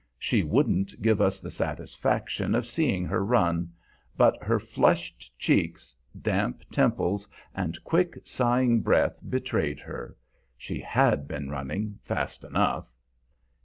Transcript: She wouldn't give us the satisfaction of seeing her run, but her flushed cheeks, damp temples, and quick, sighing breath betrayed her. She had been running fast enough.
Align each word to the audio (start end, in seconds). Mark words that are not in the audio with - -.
She 0.17 0.41
wouldn't 0.41 0.99
give 1.03 1.21
us 1.21 1.39
the 1.41 1.51
satisfaction 1.51 2.55
of 2.55 2.65
seeing 2.65 3.05
her 3.05 3.23
run, 3.23 3.71
but 4.17 4.41
her 4.41 4.59
flushed 4.59 5.31
cheeks, 5.37 5.95
damp 6.19 6.63
temples, 6.71 7.27
and 7.53 7.77
quick, 7.83 8.17
sighing 8.25 8.81
breath 8.81 9.19
betrayed 9.29 9.79
her. 9.81 10.17
She 10.57 10.79
had 10.79 11.27
been 11.27 11.51
running 11.51 11.99
fast 12.01 12.43
enough. 12.43 12.91